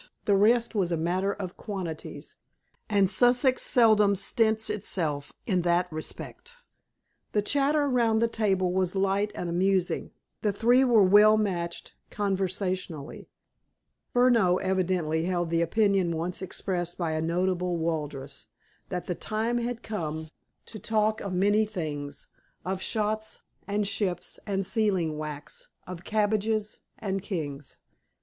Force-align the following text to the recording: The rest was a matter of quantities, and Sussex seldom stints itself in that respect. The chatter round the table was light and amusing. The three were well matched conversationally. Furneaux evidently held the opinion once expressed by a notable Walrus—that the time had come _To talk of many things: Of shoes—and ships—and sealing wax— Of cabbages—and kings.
The 0.25 0.35
rest 0.35 0.73
was 0.73 0.91
a 0.91 0.97
matter 0.97 1.31
of 1.31 1.57
quantities, 1.57 2.35
and 2.89 3.07
Sussex 3.07 3.61
seldom 3.61 4.15
stints 4.15 4.67
itself 4.67 5.31
in 5.45 5.61
that 5.61 5.93
respect. 5.93 6.53
The 7.33 7.43
chatter 7.43 7.87
round 7.87 8.19
the 8.19 8.27
table 8.27 8.73
was 8.73 8.95
light 8.95 9.31
and 9.35 9.47
amusing. 9.47 10.09
The 10.41 10.51
three 10.51 10.83
were 10.83 11.03
well 11.03 11.37
matched 11.37 11.93
conversationally. 12.09 13.29
Furneaux 14.11 14.55
evidently 14.57 15.25
held 15.25 15.51
the 15.51 15.61
opinion 15.61 16.15
once 16.15 16.41
expressed 16.41 16.97
by 16.97 17.11
a 17.11 17.21
notable 17.21 17.77
Walrus—that 17.77 19.05
the 19.05 19.13
time 19.13 19.59
had 19.59 19.83
come 19.83 20.29
_To 20.65 20.81
talk 20.81 21.21
of 21.21 21.31
many 21.31 21.63
things: 21.63 22.25
Of 22.65 22.81
shoes—and 22.81 23.87
ships—and 23.87 24.65
sealing 24.65 25.19
wax— 25.19 25.67
Of 25.85 26.03
cabbages—and 26.03 27.21
kings. 27.21 27.77